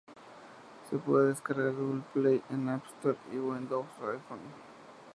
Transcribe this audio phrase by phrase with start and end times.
[0.89, 4.39] Se puede descargar en Google Play, en App Store y en Windows Phone.